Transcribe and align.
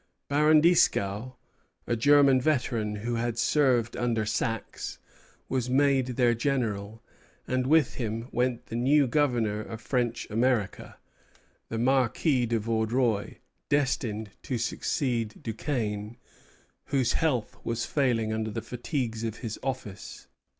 Baron 0.29 0.61
Dieskau, 0.61 1.35
a 1.85 1.95
German 1.95 2.41
veteran 2.41 2.95
who 3.05 3.17
had 3.17 3.37
served 3.37 3.95
under 3.95 4.25
Saxe, 4.25 4.97
was 5.47 5.69
made 5.69 6.07
their 6.17 6.33
general; 6.33 7.03
and 7.47 7.67
with 7.67 7.93
him 7.97 8.27
went 8.31 8.65
the 8.65 8.75
new 8.75 9.05
governor 9.05 9.61
of 9.61 9.79
French 9.79 10.27
America, 10.31 10.97
the 11.69 11.77
Marquis 11.77 12.47
de 12.47 12.57
Vaudreuil, 12.57 13.35
destined 13.69 14.31
to 14.41 14.57
succeed 14.57 15.35
Duquesne, 15.43 16.17
whose 16.85 17.13
health 17.13 17.63
was 17.63 17.85
failing 17.85 18.33
under 18.33 18.49
the 18.49 18.63
fatigues 18.63 19.23
of 19.23 19.37
his 19.45 19.59
office. 19.61 20.25